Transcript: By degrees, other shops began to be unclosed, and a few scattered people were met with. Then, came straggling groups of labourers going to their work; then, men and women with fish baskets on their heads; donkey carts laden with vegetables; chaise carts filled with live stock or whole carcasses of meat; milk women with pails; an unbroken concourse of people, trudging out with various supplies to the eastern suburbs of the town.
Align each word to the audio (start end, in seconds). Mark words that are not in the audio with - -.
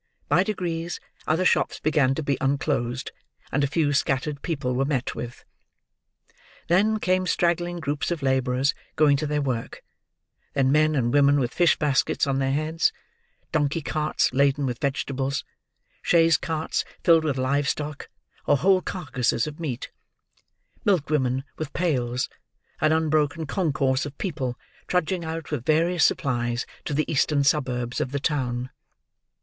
By 0.27 0.41
degrees, 0.41 0.99
other 1.27 1.45
shops 1.45 1.79
began 1.79 2.15
to 2.15 2.23
be 2.23 2.35
unclosed, 2.41 3.11
and 3.51 3.63
a 3.63 3.67
few 3.67 3.93
scattered 3.93 4.41
people 4.41 4.73
were 4.73 4.83
met 4.83 5.13
with. 5.13 5.45
Then, 6.69 6.97
came 6.97 7.27
straggling 7.27 7.79
groups 7.79 8.09
of 8.09 8.23
labourers 8.23 8.73
going 8.95 9.15
to 9.17 9.27
their 9.27 9.43
work; 9.43 9.83
then, 10.55 10.71
men 10.71 10.95
and 10.95 11.13
women 11.13 11.39
with 11.39 11.53
fish 11.53 11.77
baskets 11.77 12.25
on 12.25 12.39
their 12.39 12.51
heads; 12.51 12.91
donkey 13.51 13.83
carts 13.83 14.33
laden 14.33 14.65
with 14.65 14.79
vegetables; 14.79 15.43
chaise 16.01 16.35
carts 16.35 16.83
filled 17.03 17.23
with 17.23 17.37
live 17.37 17.69
stock 17.69 18.09
or 18.47 18.57
whole 18.57 18.81
carcasses 18.81 19.45
of 19.45 19.59
meat; 19.59 19.91
milk 20.83 21.11
women 21.11 21.43
with 21.59 21.73
pails; 21.73 22.27
an 22.79 22.91
unbroken 22.91 23.45
concourse 23.45 24.07
of 24.07 24.17
people, 24.17 24.57
trudging 24.87 25.23
out 25.23 25.51
with 25.51 25.63
various 25.63 26.03
supplies 26.03 26.65
to 26.85 26.95
the 26.95 27.05
eastern 27.07 27.43
suburbs 27.43 28.01
of 28.01 28.11
the 28.11 28.19
town. 28.19 28.71